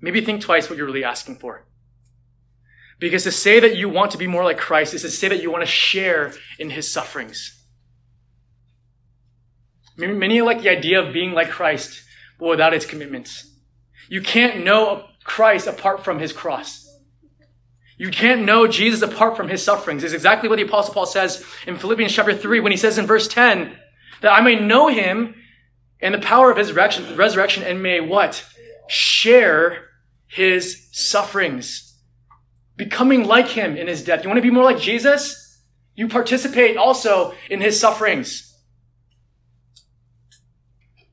[0.00, 1.66] maybe think twice what you're really asking for.
[2.98, 5.42] Because to say that you want to be more like Christ is to say that
[5.42, 7.60] you want to share in his sufferings.
[9.96, 12.02] Many like the idea of being like Christ,
[12.38, 13.50] but without its commitments.
[14.08, 16.83] You can't know Christ apart from his cross.
[17.96, 20.02] You can't know Jesus apart from his sufferings.
[20.02, 23.06] Is exactly what the apostle Paul says in Philippians chapter 3 when he says in
[23.06, 23.76] verse 10
[24.20, 25.34] that I may know him
[26.00, 28.44] and the power of his resurrection, resurrection and may what?
[28.88, 29.88] Share
[30.26, 31.94] his sufferings
[32.76, 34.22] becoming like him in his death.
[34.22, 35.62] You want to be more like Jesus?
[35.94, 38.50] You participate also in his sufferings.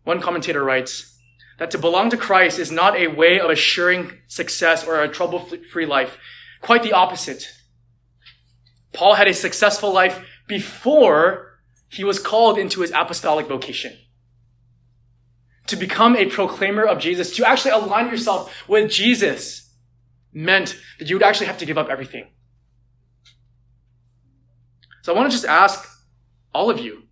[0.04, 1.20] One commentator writes
[1.60, 5.48] that to belong to Christ is not a way of assuring success or a trouble
[5.72, 6.18] free life.
[6.62, 7.52] Quite the opposite.
[8.94, 13.98] Paul had a successful life before he was called into his apostolic vocation.
[15.68, 19.70] To become a proclaimer of Jesus, to actually align yourself with Jesus
[20.34, 22.28] meant that you would actually have to give up everything.
[25.02, 25.88] So I want to just ask
[26.54, 27.04] all of you,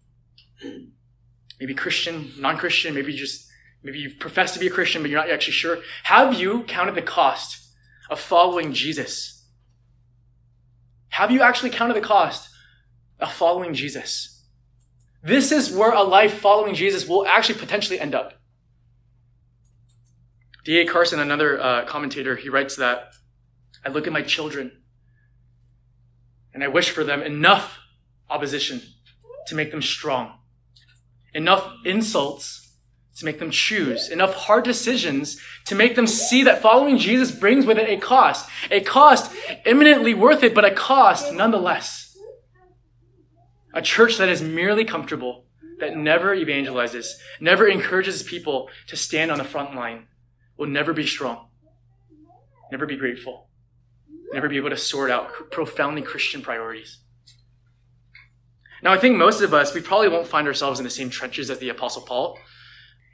[1.59, 3.47] maybe Christian, non-Christian, maybe just,
[3.83, 5.79] maybe you profess to be a Christian, but you're not actually sure.
[6.03, 7.73] Have you counted the cost
[8.09, 9.38] of following Jesus?
[11.10, 12.50] Have you actually counted the cost
[13.19, 14.43] of following Jesus?
[15.22, 18.34] This is where a life following Jesus will actually potentially end up.
[20.63, 20.86] D.A.
[20.86, 23.13] Carson, another uh, commentator, he writes that
[23.84, 24.72] I look at my children
[26.54, 27.80] and I wish for them enough
[28.30, 28.82] opposition
[29.48, 30.39] to make them strong,
[31.34, 32.68] enough insults
[33.19, 37.65] to make them choose, enough hard decisions to make them see that following Jesus brings
[37.65, 39.32] with it a cost, a cost
[39.65, 42.17] eminently worth it, but a cost nonetheless.
[43.73, 45.45] A church that is merely comfortable,
[45.79, 47.08] that never evangelizes,
[47.39, 50.08] never encourages people to stand on the front line,
[50.58, 51.49] will never be strong,
[52.71, 53.49] never be grateful,
[54.34, 56.99] never be able to sort out profoundly Christian priorities.
[58.82, 61.49] Now, I think most of us, we probably won't find ourselves in the same trenches
[61.49, 62.38] as the Apostle Paul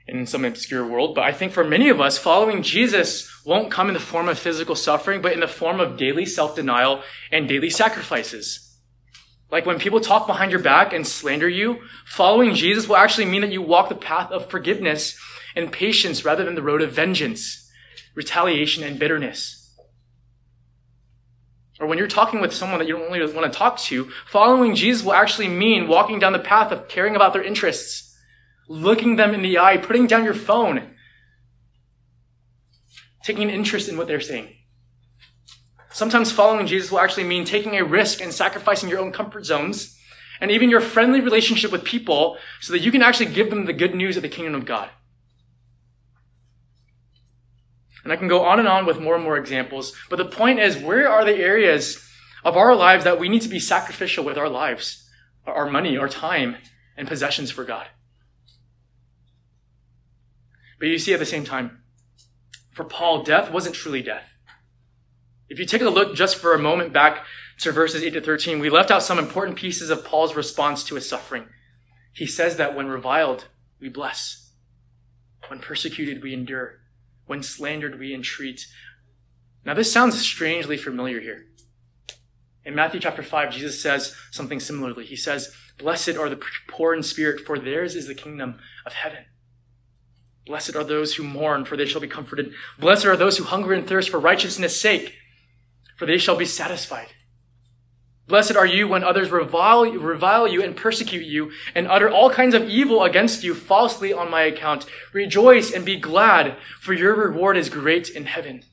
[0.07, 3.87] in some obscure world, but I think for many of us, following Jesus won't come
[3.87, 7.47] in the form of physical suffering, but in the form of daily self denial and
[7.47, 8.77] daily sacrifices.
[9.51, 13.41] Like when people talk behind your back and slander you, following Jesus will actually mean
[13.41, 15.17] that you walk the path of forgiveness
[15.55, 17.71] and patience rather than the road of vengeance,
[18.15, 19.61] retaliation, and bitterness.
[21.79, 24.75] Or when you're talking with someone that you don't really want to talk to, following
[24.75, 28.14] Jesus will actually mean walking down the path of caring about their interests,
[28.67, 30.95] looking them in the eye, putting down your phone,
[33.23, 34.49] taking an interest in what they're saying.
[35.91, 39.97] Sometimes following Jesus will actually mean taking a risk and sacrificing your own comfort zones
[40.41, 43.73] and even your friendly relationship with people so that you can actually give them the
[43.73, 44.89] good news of the kingdom of God.
[48.03, 50.59] And I can go on and on with more and more examples, but the point
[50.59, 52.07] is, where are the areas
[52.43, 55.09] of our lives that we need to be sacrificial with our lives,
[55.47, 56.57] our money, our time,
[56.95, 57.87] and possessions for God?
[60.79, 61.83] But you see, at the same time,
[62.71, 64.33] for Paul, death wasn't truly death.
[65.47, 67.25] If you take a look just for a moment back
[67.59, 70.95] to verses 8 to 13, we left out some important pieces of Paul's response to
[70.95, 71.45] his suffering.
[72.11, 73.47] He says that when reviled,
[73.79, 74.51] we bless.
[75.47, 76.79] When persecuted, we endure.
[77.27, 78.67] When slandered, we entreat.
[79.63, 81.45] Now, this sounds strangely familiar here.
[82.63, 85.05] In Matthew chapter 5, Jesus says something similarly.
[85.05, 89.25] He says, Blessed are the poor in spirit, for theirs is the kingdom of heaven.
[90.45, 92.53] Blessed are those who mourn, for they shall be comforted.
[92.77, 95.15] Blessed are those who hunger and thirst for righteousness' sake,
[95.97, 97.07] for they shall be satisfied.
[98.27, 102.55] Blessed are you when others revile, revile you and persecute you and utter all kinds
[102.55, 104.85] of evil against you falsely on my account.
[105.13, 108.63] Rejoice and be glad, for your reward is great in heaven.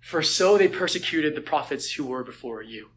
[0.00, 2.88] For so they persecuted the prophets who were before you.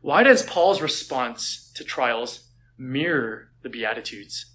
[0.00, 4.46] Why does Paul's response to trials mirror the Beatitudes?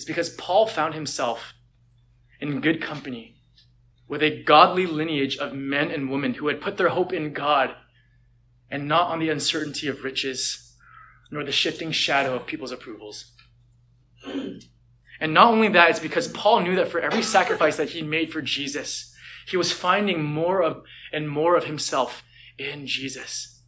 [0.00, 1.52] It's because Paul found himself
[2.40, 3.36] in good company
[4.08, 7.74] with a godly lineage of men and women who had put their hope in God
[8.70, 10.74] and not on the uncertainty of riches
[11.30, 13.32] nor the shifting shadow of people's approvals.
[14.24, 18.32] And not only that, it's because Paul knew that for every sacrifice that he made
[18.32, 19.14] for Jesus,
[19.48, 20.82] he was finding more of
[21.12, 22.22] and more of himself
[22.56, 23.60] in Jesus.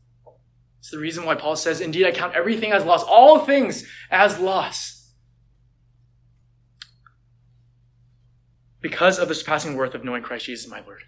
[0.79, 4.39] It's the reason why Paul says, Indeed, I count everything as loss, all things as
[4.39, 5.01] loss
[8.83, 11.03] because of the surpassing worth of knowing Christ Jesus, my Lord.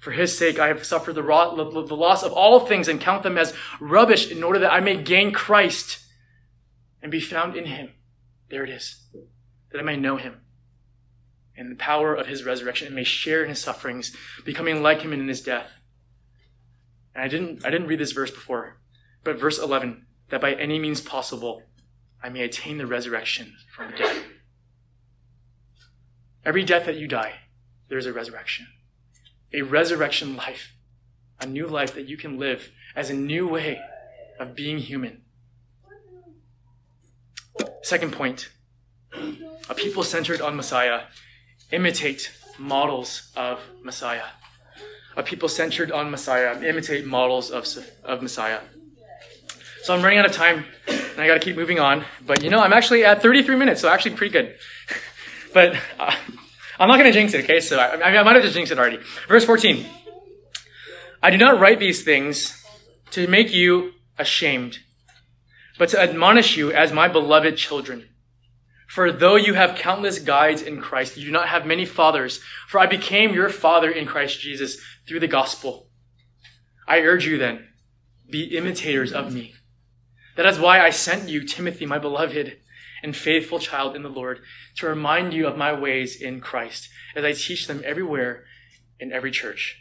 [0.00, 3.54] For his sake, I have suffered the, loss of all things and count them as
[3.80, 6.00] rubbish in order that I may gain Christ
[7.02, 7.90] and be found in him.
[8.50, 9.02] There it is.
[9.72, 10.42] That I may know him
[11.56, 15.12] and the power of his resurrection and may share in his sufferings, becoming like him
[15.12, 15.70] in his death.
[17.14, 18.78] And I didn't, I didn't read this verse before,
[19.22, 21.62] but verse 11, that by any means possible,
[22.22, 24.22] I may attain the resurrection from the dead.
[26.44, 27.34] Every death that you die,
[27.88, 28.66] there's a resurrection.
[29.52, 30.72] A resurrection life.
[31.40, 33.80] A new life that you can live as a new way
[34.38, 35.22] of being human.
[37.82, 38.50] Second point
[39.68, 41.02] a people centered on Messiah
[41.70, 44.24] imitate models of Messiah.
[45.16, 47.66] A people centered on Messiah imitate models of,
[48.02, 48.60] of Messiah.
[49.82, 52.04] So I'm running out of time and I got to keep moving on.
[52.26, 54.56] But you know, I'm actually at 33 minutes, so actually pretty good.
[55.54, 56.14] But uh,
[56.78, 57.60] I'm not going to jinx it, okay?
[57.60, 58.98] So I, I, mean, I might have just jinxed it already.
[59.28, 59.86] Verse 14.
[61.22, 62.62] I do not write these things
[63.12, 64.80] to make you ashamed,
[65.78, 68.10] but to admonish you as my beloved children.
[68.88, 72.78] For though you have countless guides in Christ, you do not have many fathers, for
[72.78, 75.88] I became your father in Christ Jesus through the gospel.
[76.86, 77.68] I urge you then,
[78.28, 79.54] be imitators of me.
[80.36, 82.58] That is why I sent you, Timothy, my beloved
[83.04, 84.40] and faithful child in the Lord,
[84.76, 88.44] to remind you of my ways in Christ as I teach them everywhere
[88.98, 89.78] in every church.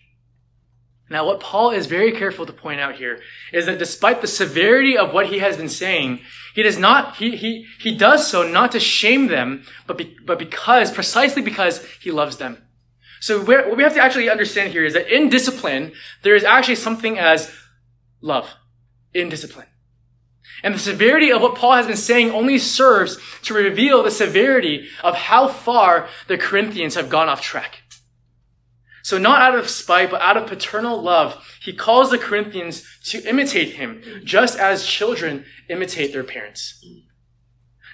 [1.10, 3.20] Now, what Paul is very careful to point out here
[3.52, 6.20] is that despite the severity of what he has been saying,
[6.54, 10.40] he does not, he, he, he does so not to shame them, but, be, but
[10.40, 12.58] because, precisely because he loves them.
[13.20, 16.76] So what we have to actually understand here is that in discipline, there is actually
[16.76, 17.50] something as
[18.20, 18.50] love
[19.14, 19.68] in discipline.
[20.64, 24.88] And the severity of what Paul has been saying only serves to reveal the severity
[25.04, 27.82] of how far the Corinthians have gone off track.
[29.02, 33.22] So not out of spite, but out of paternal love, he calls the Corinthians to
[33.28, 36.82] imitate him, just as children imitate their parents.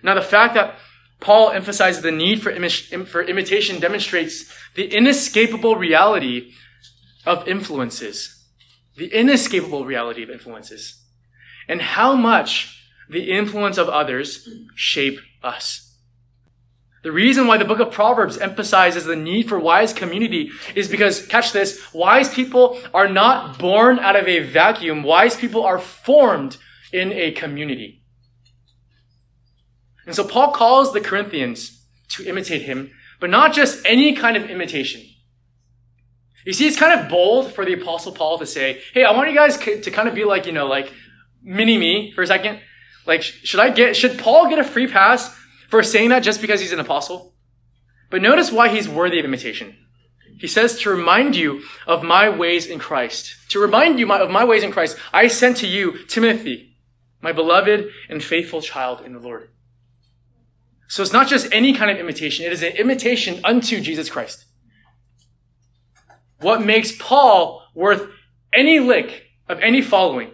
[0.04, 0.76] Now the fact that
[1.20, 2.52] Paul emphasizes the need for,
[3.06, 6.52] for imitation demonstrates the inescapable reality
[7.26, 8.46] of influences.
[8.96, 10.99] The inescapable reality of influences
[11.70, 15.86] and how much the influence of others shape us.
[17.02, 21.26] The reason why the book of Proverbs emphasizes the need for wise community is because,
[21.28, 25.04] catch this, wise people are not born out of a vacuum.
[25.04, 26.58] Wise people are formed
[26.92, 28.04] in a community.
[30.06, 32.92] And so Paul calls the Corinthians to imitate him,
[33.22, 35.02] but not just any kind of imitation.
[36.46, 39.30] You see, it's kind of bold for the apostle Paul to say, hey, I want
[39.30, 40.92] you guys to kind of be like, you know, like
[41.42, 42.60] mini me for a second.
[43.06, 45.36] Like, should I get, should Paul get a free pass
[45.70, 47.34] for saying that just because he's an apostle?
[48.10, 49.76] But notice why he's worthy of imitation.
[50.40, 53.36] He says to remind you of my ways in Christ.
[53.50, 56.78] To remind you of my ways in Christ, I sent to you Timothy,
[57.22, 59.50] my beloved and faithful child in the Lord.
[60.88, 62.46] So it's not just any kind of imitation.
[62.46, 64.46] It is an imitation unto Jesus Christ.
[66.40, 68.10] What makes Paul worth
[68.54, 70.32] any lick of any following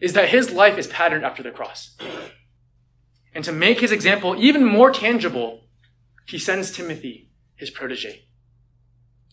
[0.00, 1.96] is that his life is patterned after the cross.
[3.34, 5.66] And to make his example even more tangible,
[6.26, 8.24] he sends Timothy, his protege.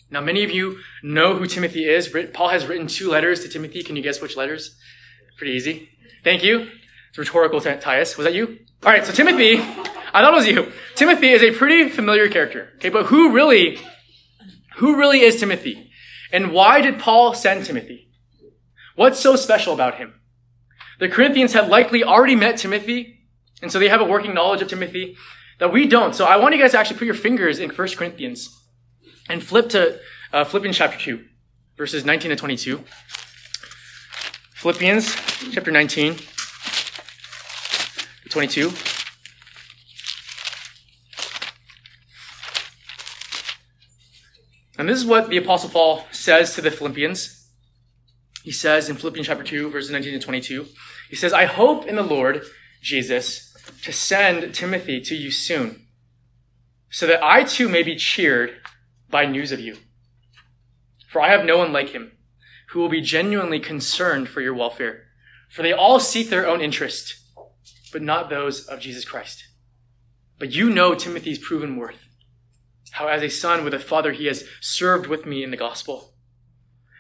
[0.10, 2.14] Now, many of you know who Timothy is.
[2.34, 3.84] Paul has written two letters to Timothy.
[3.84, 4.78] Can you guess which letters?
[5.38, 5.90] Pretty easy.
[6.24, 6.70] Thank you.
[7.10, 8.18] It's rhetorical, Tyus.
[8.18, 8.60] Was that you?
[8.84, 10.72] All right, so Timothy, I thought it was you.
[10.96, 12.70] Timothy is a pretty familiar character.
[12.76, 13.80] Okay, but who really,
[14.78, 15.92] who really is Timothy?
[16.32, 18.10] And why did Paul send Timothy?
[18.96, 20.17] What's so special about him?
[21.00, 23.20] The Corinthians had likely already met Timothy,
[23.62, 25.16] and so they have a working knowledge of Timothy
[25.60, 26.16] that we don't.
[26.16, 28.62] So I want you guys to actually put your fingers in 1 Corinthians
[29.30, 30.00] and flip to
[30.34, 31.24] uh, Philippians chapter 2,
[31.78, 32.84] verses 19 to 22.
[34.54, 35.16] Philippians
[35.52, 36.16] chapter 19
[38.24, 38.72] to 22.
[44.80, 47.37] And this is what the Apostle Paul says to the Philippians.
[48.48, 50.68] He says in Philippians chapter 2, verses 19 to 22,
[51.10, 52.46] he says, I hope in the Lord
[52.82, 55.86] Jesus to send Timothy to you soon,
[56.90, 58.56] so that I too may be cheered
[59.10, 59.76] by news of you.
[61.10, 62.14] For I have no one like him
[62.70, 65.08] who will be genuinely concerned for your welfare.
[65.50, 67.16] For they all seek their own interest,
[67.92, 69.44] but not those of Jesus Christ.
[70.40, 72.08] But you know Timothy's proven worth,
[72.92, 76.14] how as a son with a father he has served with me in the gospel.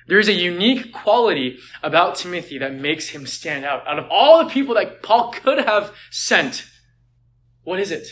[0.07, 3.85] There is a unique quality about Timothy that makes him stand out.
[3.85, 6.65] Out of all the people that Paul could have sent,
[7.63, 8.07] what is it?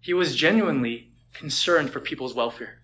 [0.00, 2.80] He was genuinely concerned for people's welfare.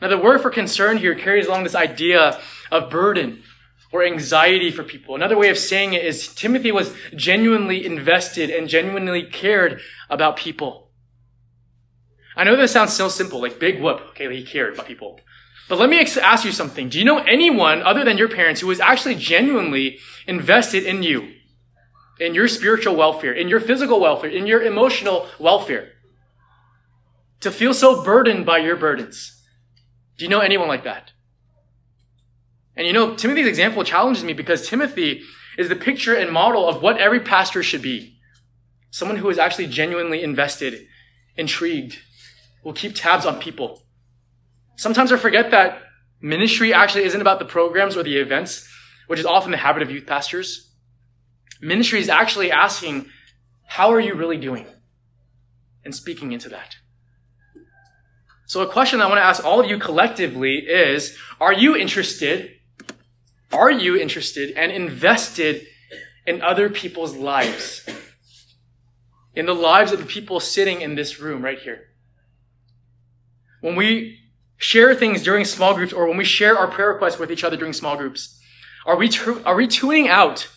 [0.00, 2.38] Now, the word for concern here carries along this idea
[2.70, 3.42] of burden
[3.90, 5.14] or anxiety for people.
[5.14, 10.90] Another way of saying it is Timothy was genuinely invested and genuinely cared about people.
[12.36, 14.00] I know this sounds so simple, like big whoop.
[14.10, 15.18] Okay, he cared about people.
[15.68, 16.88] But let me ask you something.
[16.88, 21.32] Do you know anyone other than your parents who was actually genuinely invested in you,
[22.20, 25.92] in your spiritual welfare, in your physical welfare, in your emotional welfare?
[27.40, 29.40] to feel so burdened by your burdens.
[30.16, 31.12] Do you know anyone like that?
[32.76, 35.22] And you know, Timothy's example challenges me because Timothy
[35.58, 38.18] is the picture and model of what every pastor should be.
[38.90, 40.86] Someone who is actually genuinely invested,
[41.36, 41.98] intrigued,
[42.62, 43.82] will keep tabs on people.
[44.76, 45.82] Sometimes I forget that
[46.20, 48.68] ministry actually isn't about the programs or the events,
[49.06, 50.70] which is often the habit of youth pastors.
[51.60, 53.08] Ministry is actually asking,
[53.64, 54.66] how are you really doing?
[55.84, 56.76] And speaking into that.
[58.46, 62.52] So a question I want to ask all of you collectively is, are you interested?
[63.52, 65.66] Are you interested and invested
[66.26, 67.88] in other people's lives?
[69.34, 71.88] In the lives of the people sitting in this room right here.
[73.60, 74.20] When we
[74.58, 77.56] share things during small groups or when we share our prayer requests with each other
[77.56, 78.40] during small groups,
[78.84, 79.10] are we,
[79.44, 80.48] are we tuning out?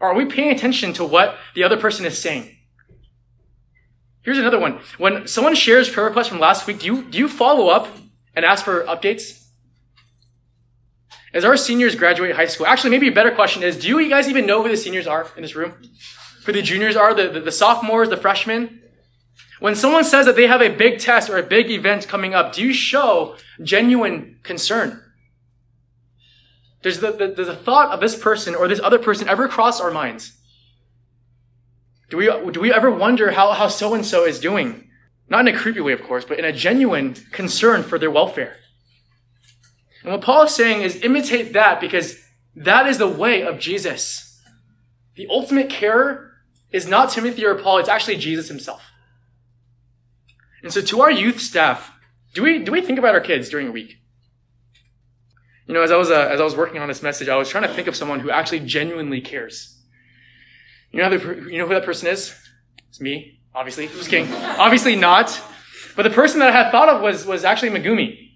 [0.00, 2.56] Are we paying attention to what the other person is saying?
[4.22, 4.80] Here's another one.
[4.96, 7.88] When someone shares prayer requests from last week, do you, do you follow up
[8.34, 9.44] and ask for updates?
[11.34, 14.28] As our seniors graduate high school, actually, maybe a better question is, do you guys
[14.28, 15.74] even know who the seniors are in this room?
[16.46, 18.80] Who the juniors are, the, the, the sophomores, the freshmen?
[19.60, 22.52] When someone says that they have a big test or a big event coming up,
[22.52, 25.00] do you show genuine concern?
[26.82, 29.80] Does the, the, does the thought of this person or this other person ever cross
[29.80, 30.32] our minds?
[32.10, 34.90] Do we, do we ever wonder how, how so-and-so is doing?
[35.28, 38.56] Not in a creepy way, of course, but in a genuine concern for their welfare.
[40.02, 42.18] And what Paul is saying is imitate that because
[42.54, 44.42] that is the way of Jesus.
[45.16, 46.32] The ultimate carer
[46.70, 48.82] is not Timothy or Paul, it's actually Jesus himself.
[50.64, 51.92] And so to our youth staff,
[52.32, 53.98] do we, do we think about our kids during a week?
[55.66, 57.50] You know, as I was, uh, as I was working on this message, I was
[57.50, 59.78] trying to think of someone who actually genuinely cares.
[60.90, 62.34] You know, the, you know who that person is?
[62.88, 63.88] It's me, obviously.
[63.88, 64.32] Just kidding.
[64.34, 65.38] obviously not.
[65.96, 68.30] But the person that I had thought of was, was actually Megumi.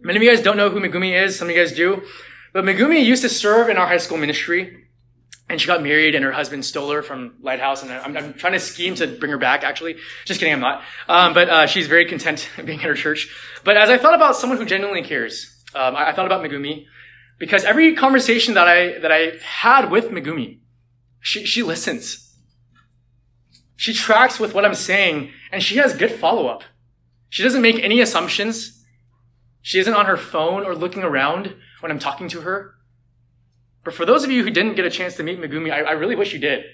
[0.00, 1.38] Many of you guys don't know who Megumi is.
[1.38, 2.02] Some of you guys do.
[2.54, 4.87] But Megumi used to serve in our high school ministry.
[5.48, 7.82] And she got married and her husband stole her from Lighthouse.
[7.82, 9.96] And I'm, I'm trying to scheme to bring her back, actually.
[10.26, 10.82] Just kidding, I'm not.
[11.08, 13.34] Um, but uh, she's very content being at her church.
[13.64, 16.86] But as I thought about someone who genuinely cares, um, I, I thought about Megumi.
[17.38, 20.60] Because every conversation that I, that I had with Megumi,
[21.20, 22.28] she, she listens.
[23.76, 26.64] She tracks with what I'm saying and she has good follow up.
[27.28, 28.84] She doesn't make any assumptions.
[29.62, 32.74] She isn't on her phone or looking around when I'm talking to her.
[33.84, 35.92] But for those of you who didn't get a chance to meet Megumi, I, I
[35.92, 36.64] really wish you did.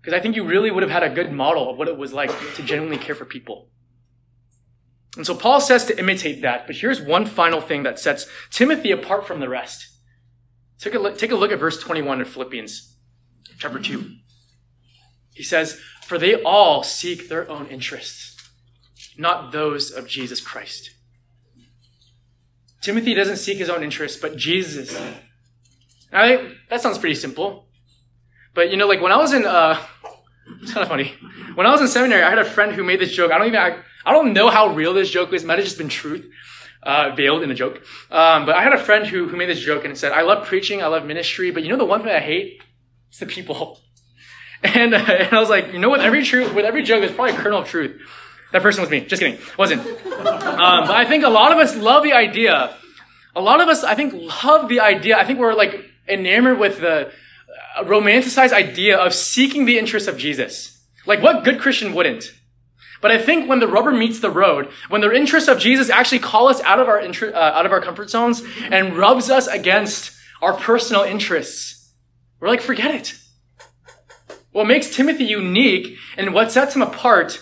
[0.00, 2.12] Because I think you really would have had a good model of what it was
[2.12, 3.68] like to genuinely care for people.
[5.16, 8.92] And so Paul says to imitate that, but here's one final thing that sets Timothy
[8.92, 9.88] apart from the rest.
[10.78, 12.96] Take a look, take a look at verse 21 of Philippians
[13.58, 14.14] chapter 2.
[15.34, 18.36] He says, For they all seek their own interests,
[19.16, 20.90] not those of Jesus Christ.
[22.80, 24.96] Timothy doesn't seek his own interests, but Jesus.
[26.12, 27.66] I that sounds pretty simple.
[28.54, 29.80] But you know, like when I was in, uh,
[30.62, 31.14] it's kind of funny.
[31.54, 33.32] When I was in seminary, I had a friend who made this joke.
[33.32, 35.42] I don't even, I, I don't know how real this joke is.
[35.42, 36.28] It might have just been truth,
[36.82, 37.82] uh, veiled in a joke.
[38.10, 40.46] Um, but I had a friend who, who made this joke and said, I love
[40.46, 42.62] preaching, I love ministry, but you know the one thing I hate?
[43.08, 43.80] It's the people.
[44.60, 47.12] And, uh, and I was like, you know, with every truth, with every joke, there's
[47.12, 48.02] probably a kernel of truth.
[48.50, 49.02] That person was me.
[49.02, 49.38] Just kidding.
[49.56, 49.80] Wasn't.
[49.80, 52.74] Um, but I think a lot of us love the idea.
[53.36, 55.16] A lot of us, I think, love the idea.
[55.16, 57.12] I think we're like enamored with the
[57.82, 60.84] romanticized idea of seeking the interests of Jesus.
[61.06, 62.32] Like what good Christian wouldn't?
[63.00, 66.18] But I think when the rubber meets the road, when the interests of Jesus actually
[66.18, 69.46] call us out of our inter- uh, out of our comfort zones and rubs us
[69.46, 71.94] against our personal interests,
[72.40, 73.14] we're like, forget it.
[74.50, 77.40] What makes Timothy unique and what sets him apart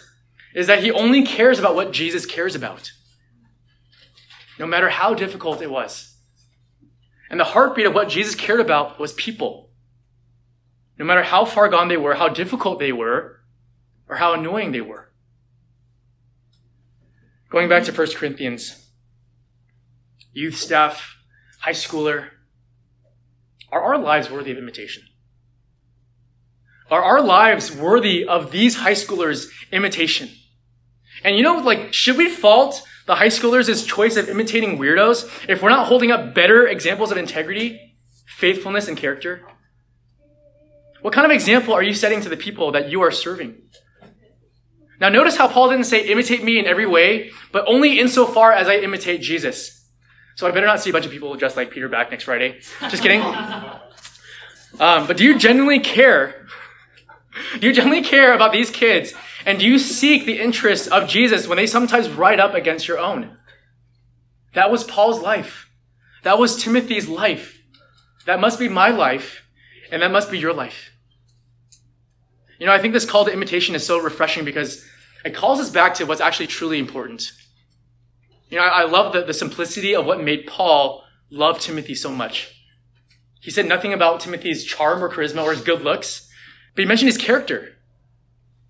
[0.55, 2.93] is that he only cares about what Jesus cares about.
[4.59, 6.16] No matter how difficult it was.
[7.31, 9.71] And the heartbeat of what Jesus cared about was people.
[10.99, 13.41] No matter how far gone they were, how difficult they were,
[14.09, 15.13] or how annoying they were.
[17.51, 18.91] Going back to 1 Corinthians,
[20.33, 21.17] youth staff,
[21.61, 22.29] high schooler,
[23.71, 25.03] are our lives worthy of imitation?
[26.91, 30.31] Are our lives worthy of these high schoolers' imitation?
[31.25, 35.63] And you know, like, should we fault the high schoolers' choice of imitating weirdos if
[35.63, 37.95] we're not holding up better examples of integrity,
[38.27, 39.47] faithfulness, and character?
[41.03, 43.63] What kind of example are you setting to the people that you are serving?
[45.01, 48.67] Now, notice how Paul didn't say, imitate me in every way, but only insofar as
[48.67, 49.89] I imitate Jesus.
[50.37, 52.61] So I better not see a bunch of people dressed like Peter back next Friday.
[52.89, 53.23] Just kidding.
[54.79, 56.47] Um, but do you genuinely care?
[57.59, 59.15] Do you genuinely care about these kids
[59.47, 63.39] and you seek the interests of Jesus when they sometimes ride up against your own?
[64.55, 65.71] That was Paul's life.
[66.25, 67.63] That was Timothy's life.
[68.27, 69.47] That must be my life,
[69.93, 70.91] and that must be your life.
[72.59, 74.85] You know, I think this call to imitation is so refreshing because
[75.25, 77.31] it calls us back to what's actually truly important.
[78.51, 82.53] You know, I, love the, the simplicity of what made Paul love Timothy so much.
[83.41, 86.29] He said nothing about Timothy's charm or charisma or his good looks,
[86.75, 87.76] but he mentioned his character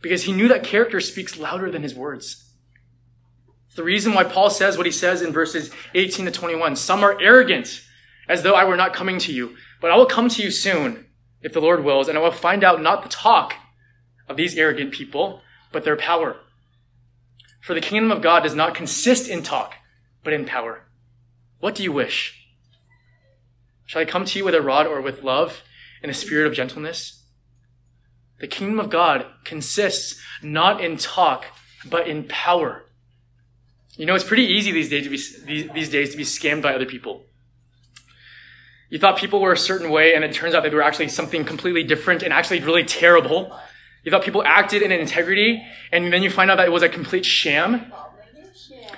[0.00, 2.46] because he knew that character speaks louder than his words.
[3.76, 6.76] The reason why Paul says what he says in verses 18 to 21.
[6.76, 7.82] Some are arrogant,
[8.26, 11.06] as though I were not coming to you, but I will come to you soon,
[11.42, 13.54] if the Lord wills, and I will find out not the talk
[14.28, 15.42] of these arrogant people,
[15.72, 16.36] but their power.
[17.60, 19.74] For the kingdom of God does not consist in talk,
[20.24, 20.84] but in power.
[21.60, 22.46] What do you wish?
[23.84, 25.62] Shall I come to you with a rod or with love
[26.02, 27.15] and a spirit of gentleness?
[28.38, 31.46] The kingdom of God consists not in talk,
[31.88, 32.84] but in power.
[33.96, 35.10] You know, it's pretty easy these days to
[35.46, 37.24] be, these days to be scammed by other people.
[38.90, 41.44] You thought people were a certain way, and it turns out they were actually something
[41.44, 43.58] completely different and actually really terrible.
[44.04, 46.88] You thought people acted in integrity, and then you find out that it was a
[46.88, 47.92] complete sham.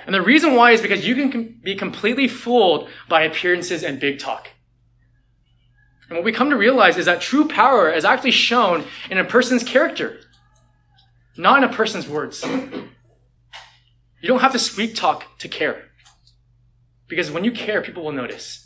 [0.05, 4.19] And the reason why is because you can be completely fooled by appearances and big
[4.19, 4.49] talk.
[6.09, 9.23] And what we come to realize is that true power is actually shown in a
[9.23, 10.19] person's character,
[11.37, 12.43] not in a person's words.
[12.43, 15.85] You don't have to sweet talk to care.
[17.07, 18.65] Because when you care, people will notice.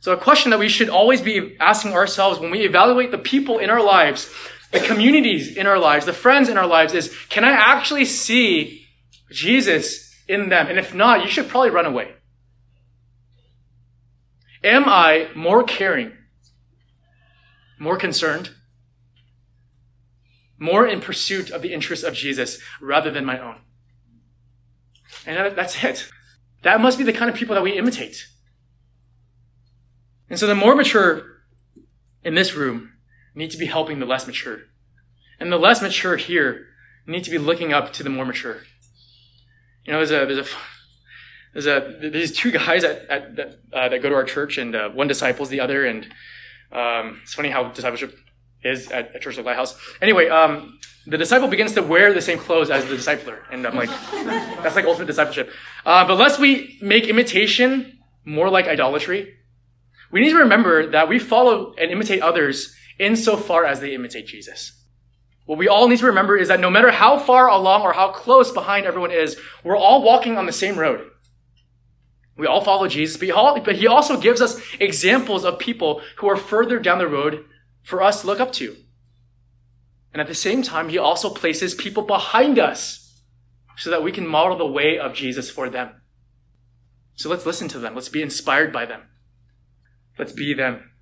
[0.00, 3.58] So, a question that we should always be asking ourselves when we evaluate the people
[3.58, 4.32] in our lives,
[4.72, 8.86] the communities in our lives, the friends in our lives is can I actually see
[9.30, 10.68] Jesus in them?
[10.68, 12.14] And if not, you should probably run away.
[14.62, 16.12] Am I more caring,
[17.78, 18.50] more concerned,
[20.58, 23.56] more in pursuit of the interests of Jesus rather than my own?
[25.26, 26.08] And that's it.
[26.62, 28.26] That must be the kind of people that we imitate.
[30.28, 31.42] And so the more mature
[32.22, 32.92] in this room
[33.34, 34.60] need to be helping the less mature.
[35.38, 36.66] And the less mature here
[37.06, 38.58] need to be looking up to the more mature.
[39.84, 40.50] You know, there's a, there's a,
[41.52, 44.74] there's a there's two guys at, at that, uh, that go to our church, and
[44.74, 45.84] uh, one disciples the other.
[45.84, 46.04] And
[46.72, 48.16] um, it's funny how discipleship
[48.62, 49.76] is at, at Church of Lighthouse.
[50.00, 53.38] Anyway, um, the disciple begins to wear the same clothes as the discipler.
[53.50, 53.88] And I'm like,
[54.62, 55.50] that's like ultimate discipleship.
[55.84, 59.34] Uh, but lest we make imitation more like idolatry,
[60.12, 64.72] we need to remember that we follow and imitate others insofar as they imitate Jesus.
[65.46, 68.12] What we all need to remember is that no matter how far along or how
[68.12, 71.10] close behind everyone is, we're all walking on the same road.
[72.40, 76.78] We all follow Jesus, but he, also gives us examples of people who are further
[76.78, 77.44] down the road
[77.82, 78.76] for us to look up to.
[80.14, 83.22] And at the same time, he also places people behind us
[83.76, 86.00] so that we can model the way of Jesus for them.
[87.14, 87.94] So let's listen to them.
[87.94, 89.02] Let's be inspired by them.
[90.18, 90.92] Let's be them.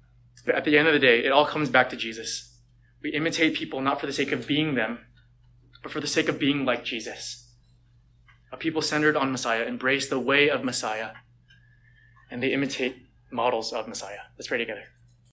[0.53, 2.53] At the end of the day, it all comes back to Jesus.
[3.01, 4.99] We imitate people not for the sake of being them,
[5.85, 7.55] but for the sake of being like Jesus.
[8.51, 11.11] A people centered on Messiah embrace the way of Messiah
[12.31, 14.21] and they imitate models of Messiah.
[14.37, 14.85] Let's pray together.